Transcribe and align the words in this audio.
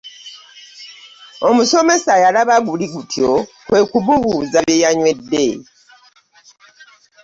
Omusomesa 1.47 2.13
yalaba 2.23 2.55
guli 2.67 2.85
gutyo 2.93 3.31
kwe 3.67 3.81
kumubuuza 3.89 4.59
bye 4.65 4.81
yanywedde. 4.83 5.45